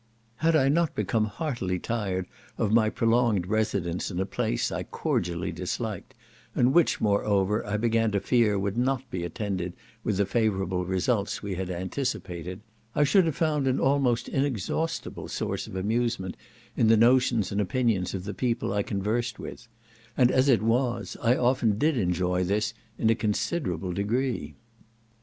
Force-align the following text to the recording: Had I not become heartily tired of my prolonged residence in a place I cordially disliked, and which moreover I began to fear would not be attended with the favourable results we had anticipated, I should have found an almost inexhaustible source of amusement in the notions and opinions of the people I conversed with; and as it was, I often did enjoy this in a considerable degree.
Had 0.37 0.55
I 0.55 0.67
not 0.67 0.95
become 0.95 1.25
heartily 1.25 1.77
tired 1.77 2.25
of 2.57 2.73
my 2.73 2.89
prolonged 2.89 3.45
residence 3.45 4.09
in 4.09 4.19
a 4.19 4.25
place 4.25 4.71
I 4.71 4.81
cordially 4.81 5.51
disliked, 5.51 6.15
and 6.55 6.73
which 6.73 6.99
moreover 6.99 7.63
I 7.67 7.77
began 7.77 8.09
to 8.13 8.19
fear 8.19 8.57
would 8.57 8.79
not 8.79 9.07
be 9.11 9.23
attended 9.23 9.73
with 10.03 10.17
the 10.17 10.25
favourable 10.25 10.85
results 10.85 11.43
we 11.43 11.53
had 11.53 11.69
anticipated, 11.69 12.61
I 12.95 13.03
should 13.03 13.25
have 13.25 13.35
found 13.35 13.67
an 13.67 13.79
almost 13.79 14.27
inexhaustible 14.27 15.27
source 15.27 15.67
of 15.67 15.75
amusement 15.75 16.35
in 16.75 16.87
the 16.87 16.97
notions 16.97 17.51
and 17.51 17.61
opinions 17.61 18.15
of 18.15 18.23
the 18.23 18.33
people 18.33 18.73
I 18.73 18.81
conversed 18.81 19.37
with; 19.37 19.67
and 20.17 20.31
as 20.31 20.49
it 20.49 20.63
was, 20.63 21.15
I 21.21 21.35
often 21.35 21.77
did 21.77 21.95
enjoy 21.95 22.43
this 22.43 22.73
in 22.97 23.11
a 23.11 23.13
considerable 23.13 23.93
degree. 23.93 24.55